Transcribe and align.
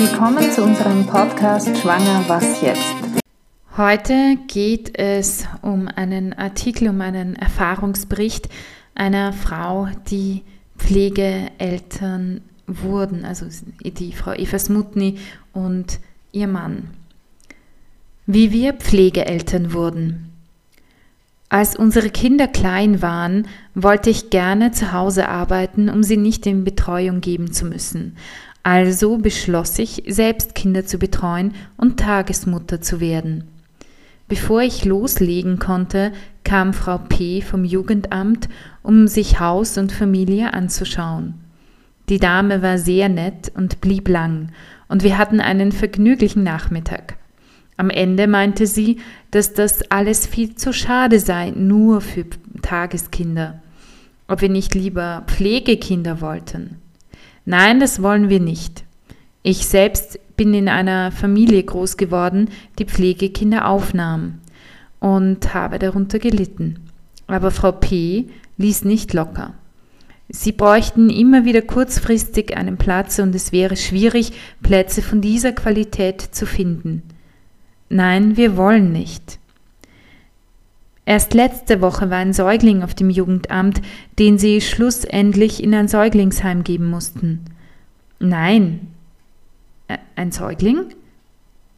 Willkommen 0.00 0.48
zu 0.52 0.62
unserem 0.62 1.04
Podcast 1.06 1.76
Schwanger, 1.76 2.22
was 2.28 2.62
jetzt? 2.62 2.94
Heute 3.76 4.38
geht 4.46 4.96
es 4.96 5.44
um 5.60 5.88
einen 5.88 6.34
Artikel, 6.34 6.90
um 6.90 7.00
einen 7.00 7.34
Erfahrungsbericht 7.34 8.48
einer 8.94 9.32
Frau, 9.32 9.88
die 10.08 10.44
Pflegeeltern 10.78 12.42
wurden, 12.68 13.24
also 13.24 13.46
die 13.82 14.12
Frau 14.12 14.34
Eva 14.34 14.60
Smutny 14.60 15.18
und 15.52 15.98
ihr 16.30 16.46
Mann. 16.46 16.90
Wie 18.24 18.52
wir 18.52 18.74
Pflegeeltern 18.74 19.72
wurden. 19.72 20.32
Als 21.48 21.74
unsere 21.74 22.10
Kinder 22.10 22.46
klein 22.46 23.02
waren, 23.02 23.48
wollte 23.74 24.10
ich 24.10 24.30
gerne 24.30 24.70
zu 24.70 24.92
Hause 24.92 25.28
arbeiten, 25.28 25.88
um 25.88 26.02
sie 26.02 26.18
nicht 26.18 26.46
in 26.46 26.62
Betreuung 26.62 27.20
geben 27.20 27.52
zu 27.52 27.64
müssen. 27.64 28.16
Also 28.70 29.16
beschloss 29.16 29.78
ich, 29.78 30.02
selbst 30.08 30.54
Kinder 30.54 30.84
zu 30.84 30.98
betreuen 30.98 31.54
und 31.78 31.98
Tagesmutter 31.98 32.82
zu 32.82 33.00
werden. 33.00 33.44
Bevor 34.28 34.60
ich 34.60 34.84
loslegen 34.84 35.58
konnte, 35.58 36.12
kam 36.44 36.74
Frau 36.74 36.98
P. 36.98 37.40
vom 37.40 37.64
Jugendamt, 37.64 38.50
um 38.82 39.08
sich 39.08 39.40
Haus 39.40 39.78
und 39.78 39.90
Familie 39.90 40.52
anzuschauen. 40.52 41.32
Die 42.10 42.18
Dame 42.18 42.60
war 42.60 42.76
sehr 42.76 43.08
nett 43.08 43.50
und 43.54 43.80
blieb 43.80 44.06
lang, 44.06 44.50
und 44.86 45.02
wir 45.02 45.16
hatten 45.16 45.40
einen 45.40 45.72
vergnüglichen 45.72 46.42
Nachmittag. 46.42 47.16
Am 47.78 47.88
Ende 47.88 48.26
meinte 48.26 48.66
sie, 48.66 48.98
dass 49.30 49.54
das 49.54 49.90
alles 49.90 50.26
viel 50.26 50.56
zu 50.56 50.74
schade 50.74 51.20
sei, 51.20 51.54
nur 51.56 52.02
für 52.02 52.26
Tageskinder. 52.60 53.62
Ob 54.26 54.42
wir 54.42 54.50
nicht 54.50 54.74
lieber 54.74 55.24
Pflegekinder 55.26 56.20
wollten. 56.20 56.76
Nein, 57.48 57.80
das 57.80 58.02
wollen 58.02 58.28
wir 58.28 58.40
nicht. 58.40 58.84
Ich 59.42 59.66
selbst 59.66 60.20
bin 60.36 60.52
in 60.52 60.68
einer 60.68 61.10
Familie 61.10 61.62
groß 61.62 61.96
geworden, 61.96 62.50
die 62.78 62.84
Pflegekinder 62.84 63.68
aufnahm 63.68 64.42
und 65.00 65.54
habe 65.54 65.78
darunter 65.78 66.18
gelitten. 66.18 66.90
Aber 67.26 67.50
Frau 67.50 67.72
P. 67.72 68.26
ließ 68.58 68.84
nicht 68.84 69.14
locker. 69.14 69.54
Sie 70.28 70.52
bräuchten 70.52 71.08
immer 71.08 71.46
wieder 71.46 71.62
kurzfristig 71.62 72.54
einen 72.54 72.76
Platz 72.76 73.18
und 73.18 73.34
es 73.34 73.50
wäre 73.50 73.78
schwierig, 73.78 74.32
Plätze 74.62 75.00
von 75.00 75.22
dieser 75.22 75.52
Qualität 75.52 76.20
zu 76.20 76.44
finden. 76.44 77.02
Nein, 77.88 78.36
wir 78.36 78.58
wollen 78.58 78.92
nicht. 78.92 79.38
Erst 81.08 81.32
letzte 81.32 81.80
Woche 81.80 82.10
war 82.10 82.18
ein 82.18 82.34
Säugling 82.34 82.82
auf 82.82 82.92
dem 82.92 83.08
Jugendamt, 83.08 83.80
den 84.18 84.36
sie 84.36 84.60
schlussendlich 84.60 85.62
in 85.62 85.74
ein 85.74 85.88
Säuglingsheim 85.88 86.64
geben 86.64 86.84
mussten. 86.84 87.46
Nein. 88.18 88.88
Ein 90.16 90.32
Säugling? 90.32 90.84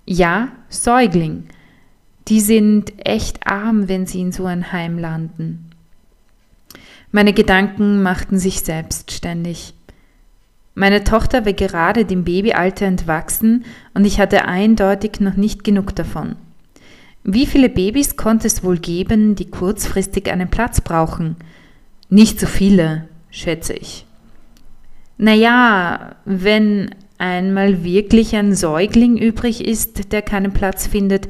Ja, 0.04 0.48
Säugling. 0.68 1.44
Die 2.26 2.40
sind 2.40 2.92
echt 3.06 3.46
arm, 3.46 3.86
wenn 3.88 4.04
sie 4.04 4.20
in 4.20 4.32
so 4.32 4.46
ein 4.46 4.72
Heim 4.72 4.98
landen. 4.98 5.70
Meine 7.12 7.32
Gedanken 7.32 8.02
machten 8.02 8.36
sich 8.36 8.62
selbstständig. 8.62 9.74
Meine 10.74 11.04
Tochter 11.04 11.46
war 11.46 11.52
gerade 11.52 12.04
dem 12.04 12.24
Babyalter 12.24 12.86
entwachsen 12.86 13.64
und 13.94 14.04
ich 14.04 14.18
hatte 14.18 14.46
eindeutig 14.46 15.20
noch 15.20 15.36
nicht 15.36 15.62
genug 15.62 15.94
davon. 15.94 16.34
Wie 17.22 17.46
viele 17.46 17.68
Babys 17.68 18.16
konnte 18.16 18.46
es 18.46 18.64
wohl 18.64 18.78
geben, 18.78 19.34
die 19.34 19.50
kurzfristig 19.50 20.30
einen 20.30 20.48
Platz 20.48 20.80
brauchen? 20.80 21.36
Nicht 22.08 22.40
so 22.40 22.46
viele, 22.46 23.08
schätze 23.30 23.74
ich. 23.74 24.06
Naja, 25.18 26.16
wenn 26.24 26.94
einmal 27.18 27.84
wirklich 27.84 28.34
ein 28.34 28.54
Säugling 28.54 29.18
übrig 29.18 29.64
ist, 29.64 30.12
der 30.12 30.22
keinen 30.22 30.52
Platz 30.52 30.86
findet, 30.86 31.28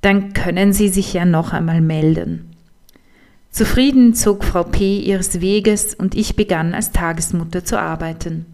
dann 0.00 0.32
können 0.32 0.72
Sie 0.72 0.88
sich 0.88 1.12
ja 1.12 1.24
noch 1.24 1.52
einmal 1.52 1.82
melden. 1.82 2.50
Zufrieden 3.50 4.14
zog 4.14 4.44
Frau 4.44 4.64
P. 4.64 4.98
ihres 4.98 5.42
Weges 5.42 5.94
und 5.94 6.14
ich 6.14 6.36
begann 6.36 6.72
als 6.72 6.90
Tagesmutter 6.90 7.64
zu 7.64 7.78
arbeiten. 7.78 8.46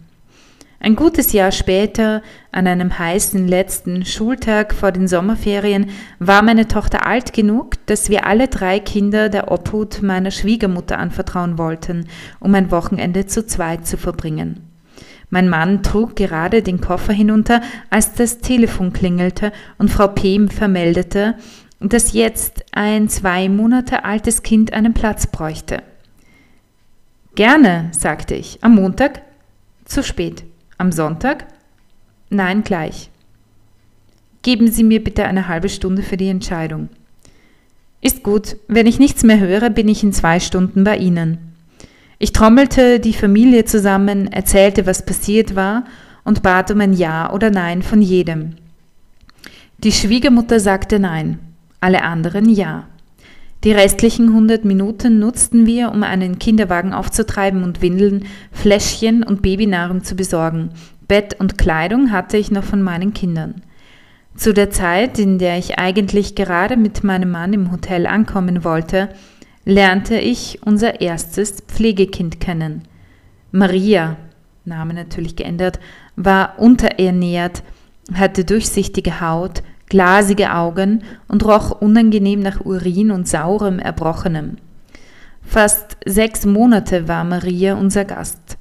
Ein 0.80 0.94
gutes 0.94 1.32
Jahr 1.32 1.50
später, 1.50 2.22
an 2.52 2.68
einem 2.68 2.96
heißen 2.96 3.48
letzten 3.48 4.04
Schultag 4.04 4.72
vor 4.72 4.92
den 4.92 5.08
Sommerferien, 5.08 5.90
war 6.20 6.42
meine 6.42 6.68
Tochter 6.68 7.04
alt 7.04 7.32
genug, 7.32 7.84
dass 7.86 8.10
wir 8.10 8.26
alle 8.26 8.46
drei 8.46 8.78
Kinder 8.78 9.28
der 9.28 9.50
Obhut 9.50 10.02
meiner 10.02 10.30
Schwiegermutter 10.30 10.98
anvertrauen 10.98 11.58
wollten, 11.58 12.06
um 12.38 12.54
ein 12.54 12.70
Wochenende 12.70 13.26
zu 13.26 13.44
zweit 13.44 13.88
zu 13.88 13.96
verbringen. 13.96 14.68
Mein 15.30 15.48
Mann 15.48 15.82
trug 15.82 16.14
gerade 16.14 16.62
den 16.62 16.80
Koffer 16.80 17.12
hinunter, 17.12 17.60
als 17.90 18.14
das 18.14 18.38
Telefon 18.38 18.92
klingelte 18.92 19.52
und 19.78 19.90
Frau 19.90 20.06
P. 20.06 20.46
vermeldete, 20.48 21.34
dass 21.80 22.12
jetzt 22.12 22.64
ein 22.72 23.08
zwei 23.08 23.48
Monate 23.48 24.04
altes 24.04 24.44
Kind 24.44 24.72
einen 24.72 24.94
Platz 24.94 25.26
bräuchte. 25.26 25.82
Gerne, 27.34 27.88
sagte 27.90 28.36
ich, 28.36 28.58
am 28.62 28.76
Montag? 28.76 29.22
Zu 29.84 30.02
spät. 30.02 30.44
Am 30.78 30.92
Sonntag? 30.92 31.46
Nein, 32.30 32.62
gleich. 32.62 33.10
Geben 34.42 34.70
Sie 34.70 34.84
mir 34.84 35.02
bitte 35.02 35.24
eine 35.24 35.48
halbe 35.48 35.68
Stunde 35.68 36.02
für 36.02 36.16
die 36.16 36.28
Entscheidung. 36.28 36.88
Ist 38.00 38.22
gut, 38.22 38.56
wenn 38.68 38.86
ich 38.86 39.00
nichts 39.00 39.24
mehr 39.24 39.40
höre, 39.40 39.70
bin 39.70 39.88
ich 39.88 40.04
in 40.04 40.12
zwei 40.12 40.38
Stunden 40.38 40.84
bei 40.84 40.96
Ihnen. 40.96 41.38
Ich 42.20 42.32
trommelte 42.32 43.00
die 43.00 43.12
Familie 43.12 43.64
zusammen, 43.64 44.28
erzählte, 44.28 44.86
was 44.86 45.04
passiert 45.04 45.56
war 45.56 45.84
und 46.22 46.44
bat 46.44 46.70
um 46.70 46.80
ein 46.80 46.92
Ja 46.92 47.32
oder 47.32 47.50
Nein 47.50 47.82
von 47.82 48.00
jedem. 48.00 48.54
Die 49.78 49.92
Schwiegermutter 49.92 50.60
sagte 50.60 51.00
Nein, 51.00 51.40
alle 51.80 52.02
anderen 52.02 52.48
Ja. 52.48 52.86
Die 53.64 53.72
restlichen 53.72 54.28
100 54.28 54.64
Minuten 54.64 55.18
nutzten 55.18 55.66
wir, 55.66 55.90
um 55.90 56.04
einen 56.04 56.38
Kinderwagen 56.38 56.92
aufzutreiben 56.92 57.64
und 57.64 57.82
Windeln, 57.82 58.24
Fläschchen 58.52 59.24
und 59.24 59.42
Babynahrung 59.42 60.04
zu 60.04 60.14
besorgen. 60.14 60.70
Bett 61.08 61.34
und 61.40 61.58
Kleidung 61.58 62.12
hatte 62.12 62.36
ich 62.36 62.50
noch 62.50 62.62
von 62.62 62.82
meinen 62.82 63.14
Kindern. 63.14 63.62
Zu 64.36 64.54
der 64.54 64.70
Zeit, 64.70 65.18
in 65.18 65.38
der 65.38 65.58
ich 65.58 65.78
eigentlich 65.78 66.36
gerade 66.36 66.76
mit 66.76 67.02
meinem 67.02 67.32
Mann 67.32 67.52
im 67.52 67.72
Hotel 67.72 68.06
ankommen 68.06 68.62
wollte, 68.62 69.08
lernte 69.64 70.16
ich 70.18 70.60
unser 70.64 71.00
erstes 71.00 71.60
Pflegekind 71.66 72.38
kennen. 72.38 72.82
Maria, 73.50 74.16
Name 74.64 74.94
natürlich 74.94 75.34
geändert, 75.34 75.80
war 76.14 76.58
unterernährt, 76.58 77.64
hatte 78.14 78.44
durchsichtige 78.44 79.20
Haut, 79.20 79.62
glasige 79.88 80.54
Augen 80.54 81.02
und 81.28 81.44
roch 81.44 81.70
unangenehm 81.80 82.40
nach 82.40 82.60
Urin 82.64 83.10
und 83.10 83.28
saurem 83.28 83.78
Erbrochenem. 83.78 84.56
Fast 85.42 85.96
sechs 86.04 86.44
Monate 86.44 87.08
war 87.08 87.24
Maria 87.24 87.74
unser 87.74 88.04
Gast. 88.04 88.58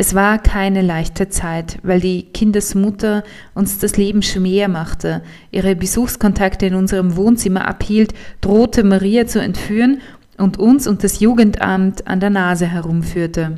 Es 0.00 0.14
war 0.14 0.38
keine 0.38 0.80
leichte 0.80 1.28
Zeit, 1.28 1.78
weil 1.82 2.00
die 2.00 2.22
Kindesmutter 2.22 3.24
uns 3.54 3.78
das 3.78 3.96
Leben 3.96 4.22
schwer 4.22 4.68
machte, 4.68 5.22
ihre 5.50 5.74
Besuchskontakte 5.74 6.66
in 6.66 6.76
unserem 6.76 7.16
Wohnzimmer 7.16 7.66
abhielt, 7.66 8.14
drohte 8.40 8.84
Maria 8.84 9.26
zu 9.26 9.40
entführen 9.40 10.00
und 10.36 10.56
uns 10.56 10.86
und 10.86 11.02
das 11.02 11.18
Jugendamt 11.18 12.06
an 12.06 12.20
der 12.20 12.30
Nase 12.30 12.66
herumführte. 12.66 13.56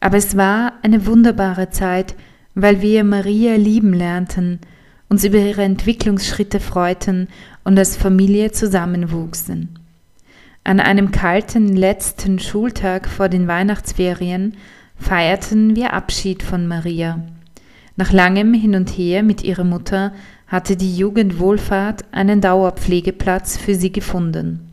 Aber 0.00 0.16
es 0.16 0.36
war 0.36 0.72
eine 0.82 1.06
wunderbare 1.06 1.70
Zeit, 1.70 2.16
weil 2.56 2.82
wir 2.82 3.04
Maria 3.04 3.54
lieben 3.54 3.92
lernten, 3.92 4.58
uns 5.08 5.24
über 5.24 5.38
ihre 5.38 5.62
Entwicklungsschritte 5.62 6.60
freuten 6.60 7.28
und 7.64 7.78
als 7.78 7.96
Familie 7.96 8.52
zusammenwuchsen. 8.52 9.78
An 10.64 10.80
einem 10.80 11.12
kalten 11.12 11.76
letzten 11.76 12.38
Schultag 12.38 13.08
vor 13.08 13.28
den 13.28 13.46
Weihnachtsferien 13.46 14.56
feierten 14.98 15.76
wir 15.76 15.92
Abschied 15.92 16.42
von 16.42 16.66
Maria. 16.66 17.20
Nach 17.96 18.12
langem 18.12 18.52
Hin 18.52 18.74
und 18.74 18.90
Her 18.90 19.22
mit 19.22 19.44
ihrer 19.44 19.64
Mutter 19.64 20.12
hatte 20.46 20.76
die 20.76 20.96
Jugendwohlfahrt 20.96 22.04
einen 22.12 22.40
Dauerpflegeplatz 22.40 23.56
für 23.56 23.74
sie 23.74 23.92
gefunden. 23.92 24.72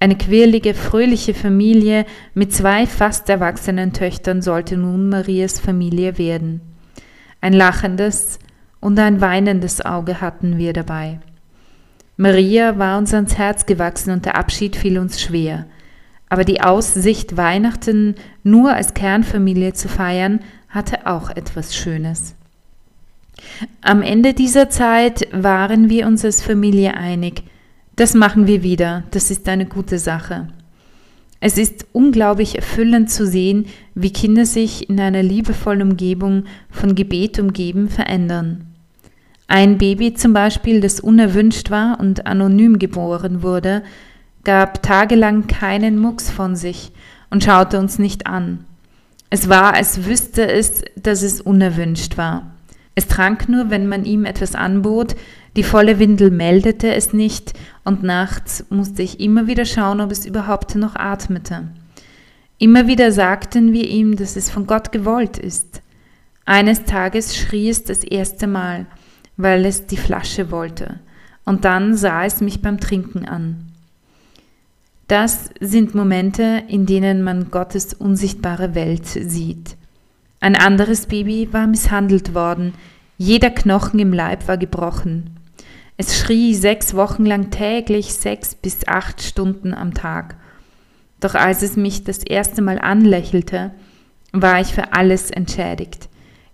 Eine 0.00 0.16
quirlige, 0.16 0.74
fröhliche 0.74 1.32
Familie 1.32 2.04
mit 2.34 2.52
zwei 2.52 2.86
fast 2.86 3.28
erwachsenen 3.28 3.92
Töchtern 3.92 4.42
sollte 4.42 4.76
nun 4.76 5.08
Marias 5.08 5.60
Familie 5.60 6.18
werden. 6.18 6.60
Ein 7.40 7.52
lachendes, 7.52 8.40
und 8.82 8.98
ein 8.98 9.20
weinendes 9.20 9.80
Auge 9.80 10.20
hatten 10.20 10.58
wir 10.58 10.72
dabei. 10.72 11.20
Maria 12.16 12.78
war 12.78 12.98
uns 12.98 13.14
ans 13.14 13.38
Herz 13.38 13.64
gewachsen 13.64 14.10
und 14.10 14.26
der 14.26 14.36
Abschied 14.36 14.76
fiel 14.76 14.98
uns 14.98 15.20
schwer. 15.20 15.66
Aber 16.28 16.44
die 16.44 16.60
Aussicht, 16.60 17.36
Weihnachten 17.36 18.16
nur 18.42 18.74
als 18.74 18.92
Kernfamilie 18.92 19.72
zu 19.72 19.88
feiern, 19.88 20.40
hatte 20.68 21.06
auch 21.06 21.30
etwas 21.30 21.76
Schönes. 21.76 22.34
Am 23.82 24.02
Ende 24.02 24.34
dieser 24.34 24.68
Zeit 24.68 25.28
waren 25.32 25.88
wir 25.88 26.06
uns 26.06 26.24
als 26.24 26.42
Familie 26.42 26.94
einig. 26.94 27.44
Das 27.94 28.14
machen 28.14 28.46
wir 28.48 28.64
wieder, 28.64 29.04
das 29.12 29.30
ist 29.30 29.48
eine 29.48 29.66
gute 29.66 29.98
Sache. 29.98 30.48
Es 31.38 31.56
ist 31.56 31.86
unglaublich 31.92 32.56
erfüllend 32.56 33.10
zu 33.10 33.26
sehen, 33.26 33.66
wie 33.94 34.12
Kinder 34.12 34.44
sich 34.44 34.88
in 34.88 34.98
einer 34.98 35.22
liebevollen 35.22 35.82
Umgebung 35.82 36.44
von 36.70 36.94
Gebet 36.94 37.38
umgeben 37.38 37.88
verändern. 37.88 38.71
Ein 39.52 39.76
Baby 39.76 40.14
zum 40.14 40.32
Beispiel, 40.32 40.80
das 40.80 40.98
unerwünscht 40.98 41.70
war 41.70 42.00
und 42.00 42.24
anonym 42.26 42.78
geboren 42.78 43.42
wurde, 43.42 43.82
gab 44.44 44.82
tagelang 44.82 45.46
keinen 45.46 45.98
Mucks 45.98 46.30
von 46.30 46.56
sich 46.56 46.90
und 47.28 47.44
schaute 47.44 47.78
uns 47.78 47.98
nicht 47.98 48.26
an. 48.26 48.64
Es 49.28 49.50
war, 49.50 49.74
als 49.74 50.06
wüsste 50.06 50.50
es, 50.50 50.80
dass 50.96 51.20
es 51.20 51.42
unerwünscht 51.42 52.16
war. 52.16 52.54
Es 52.94 53.08
trank 53.08 53.50
nur, 53.50 53.68
wenn 53.68 53.88
man 53.88 54.06
ihm 54.06 54.24
etwas 54.24 54.54
anbot, 54.54 55.16
die 55.54 55.64
volle 55.64 55.98
Windel 55.98 56.30
meldete 56.30 56.94
es 56.94 57.12
nicht 57.12 57.52
und 57.84 58.02
nachts 58.02 58.64
musste 58.70 59.02
ich 59.02 59.20
immer 59.20 59.48
wieder 59.48 59.66
schauen, 59.66 60.00
ob 60.00 60.12
es 60.12 60.24
überhaupt 60.24 60.76
noch 60.76 60.96
atmete. 60.96 61.68
Immer 62.56 62.86
wieder 62.86 63.12
sagten 63.12 63.74
wir 63.74 63.86
ihm, 63.86 64.16
dass 64.16 64.36
es 64.36 64.48
von 64.48 64.66
Gott 64.66 64.92
gewollt 64.92 65.36
ist. 65.36 65.82
Eines 66.46 66.84
Tages 66.84 67.36
schrie 67.36 67.68
es 67.68 67.84
das 67.84 68.02
erste 68.02 68.46
Mal, 68.46 68.86
weil 69.42 69.66
es 69.66 69.86
die 69.86 69.96
Flasche 69.96 70.50
wollte, 70.50 71.00
und 71.44 71.64
dann 71.64 71.96
sah 71.96 72.24
es 72.24 72.40
mich 72.40 72.62
beim 72.62 72.78
Trinken 72.78 73.26
an. 73.26 73.72
Das 75.08 75.50
sind 75.60 75.94
Momente, 75.94 76.62
in 76.68 76.86
denen 76.86 77.22
man 77.22 77.50
Gottes 77.50 77.92
unsichtbare 77.92 78.74
Welt 78.74 79.06
sieht. 79.06 79.76
Ein 80.40 80.56
anderes 80.56 81.06
Baby 81.06 81.48
war 81.52 81.66
misshandelt 81.66 82.34
worden, 82.34 82.74
jeder 83.18 83.50
Knochen 83.50 84.00
im 84.00 84.12
Leib 84.12 84.48
war 84.48 84.56
gebrochen. 84.56 85.36
Es 85.96 86.18
schrie 86.18 86.54
sechs 86.54 86.94
Wochen 86.94 87.26
lang 87.26 87.50
täglich 87.50 88.14
sechs 88.14 88.54
bis 88.54 88.88
acht 88.88 89.22
Stunden 89.22 89.74
am 89.74 89.94
Tag. 89.94 90.36
Doch 91.20 91.34
als 91.34 91.62
es 91.62 91.76
mich 91.76 92.02
das 92.04 92.18
erste 92.18 92.62
Mal 92.62 92.78
anlächelte, 92.78 93.72
war 94.32 94.60
ich 94.60 94.68
für 94.68 94.92
alles 94.92 95.30
entschädigt. 95.30 96.08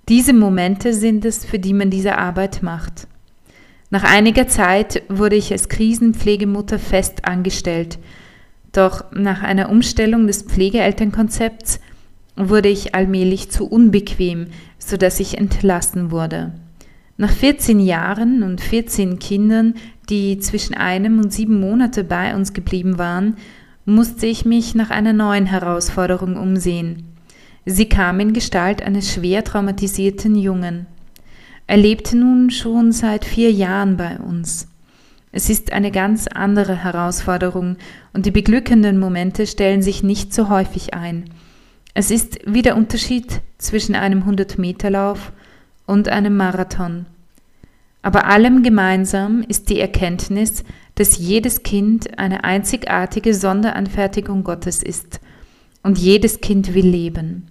Diese 0.09 0.33
Momente 0.33 0.95
sind 0.95 1.27
es, 1.27 1.45
für 1.45 1.59
die 1.59 1.75
man 1.75 1.91
diese 1.91 2.17
Arbeit 2.17 2.63
macht. 2.63 3.07
Nach 3.91 4.05
einiger 4.05 4.49
Zeit 4.49 5.03
wurde 5.09 5.37
ich 5.37 5.53
als 5.53 5.69
Krisenpflegemutter 5.69 6.79
fest 6.79 7.27
angestellt, 7.27 7.99
doch 8.73 9.05
nach 9.13 9.43
einer 9.43 9.69
Umstellung 9.69 10.27
des 10.27 10.43
Pflegeelternkonzepts 10.43 11.81
wurde 12.37 12.69
ich 12.69 12.95
allmählich 12.95 13.51
zu 13.51 13.67
unbequem, 13.67 14.47
sodass 14.79 15.21
ich 15.21 15.37
entlassen 15.37 16.11
wurde. 16.11 16.53
Nach 17.19 17.31
14 17.31 17.81
Jahren 17.81 18.43
und 18.43 18.61
14 18.61 19.19
Kindern, 19.19 19.75
die 20.09 20.39
zwischen 20.39 20.75
einem 20.75 21.19
und 21.19 21.33
sieben 21.33 21.61
Monate 21.61 22.05
bei 22.05 22.35
uns 22.35 22.53
geblieben 22.53 22.97
waren, 22.97 23.37
musste 23.85 24.27
ich 24.27 24.45
mich 24.45 24.75
nach 24.75 24.91
einer 24.91 25.13
neuen 25.13 25.47
Herausforderung 25.47 26.37
umsehen. 26.37 27.18
Sie 27.71 27.87
kam 27.87 28.19
in 28.19 28.33
Gestalt 28.33 28.81
eines 28.81 29.13
schwer 29.13 29.45
traumatisierten 29.45 30.35
Jungen. 30.35 30.87
Er 31.67 31.77
lebte 31.77 32.17
nun 32.17 32.49
schon 32.49 32.93
seit 32.93 33.27
vier 33.27 33.53
Jahren 33.53 33.99
bei 33.99 34.19
uns. 34.19 34.69
Es 35.33 35.51
ist 35.51 35.71
eine 35.71 35.91
ganz 35.91 36.29
andere 36.29 36.83
Herausforderung 36.83 37.77
und 38.15 38.25
die 38.25 38.31
beglückenden 38.31 38.99
Momente 38.99 39.47
stellen 39.47 39.83
sich 39.83 40.03
nicht 40.03 40.33
so 40.33 40.49
häufig 40.49 40.95
ein. 40.95 41.29
Es 41.93 42.11
ist 42.11 42.39
wie 42.47 42.63
der 42.63 42.75
Unterschied 42.75 43.43
zwischen 43.59 43.95
einem 43.95 44.23
100-Meter-Lauf 44.23 45.31
und 45.85 46.09
einem 46.09 46.39
Marathon. 46.39 47.05
Aber 48.01 48.25
allem 48.25 48.63
gemeinsam 48.63 49.45
ist 49.47 49.69
die 49.69 49.79
Erkenntnis, 49.79 50.65
dass 50.95 51.19
jedes 51.19 51.65
Kind 51.65 52.19
eine 52.19 52.45
einzigartige 52.45 53.35
Sonderanfertigung 53.35 54.43
Gottes 54.43 54.83
ist 54.83 55.21
und 55.83 55.99
jedes 55.99 56.41
Kind 56.41 56.73
will 56.73 56.87
leben. 56.89 57.51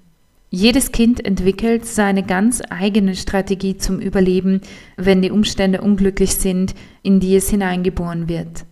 Jedes 0.49 0.94
Kind 0.94 1.25
entwickelt 1.25 1.85
seine 1.85 2.23
ganz 2.23 2.61
eigene 2.69 3.15
Strategie 3.15 3.75
zum 3.77 3.99
Überleben, 3.99 4.61
wenn 4.95 5.21
die 5.21 5.31
Umstände 5.31 5.81
unglücklich 5.81 6.35
sind, 6.35 6.73
in 7.03 7.19
die 7.19 7.35
es 7.35 7.49
hineingeboren 7.49 8.29
wird. 8.29 8.63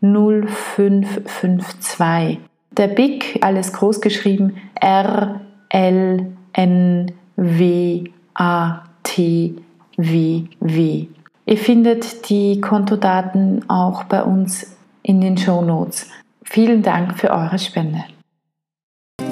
0552. 0.00 2.38
Der 2.70 2.88
BIC, 2.88 3.38
alles 3.42 3.74
groß 3.74 4.00
geschrieben, 4.00 4.56
R 4.80 5.42
L 5.68 6.32
N 6.54 7.12
W 7.36 8.04
A 8.34 8.84
T 9.02 9.54
W 9.98 10.44
W. 10.60 11.06
Ihr 11.44 11.58
findet 11.58 12.30
die 12.30 12.60
Kontodaten 12.60 13.68
auch 13.68 14.04
bei 14.04 14.22
uns 14.22 14.74
in 15.02 15.20
den 15.20 15.36
Show 15.36 15.60
Notes. 15.62 16.08
Vielen 16.44 16.82
Dank 16.82 17.18
für 17.18 17.30
eure 17.30 17.58
Spende. 17.58 18.04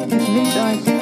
His 0.07 0.29
lead 0.29 0.49
I 0.49 0.94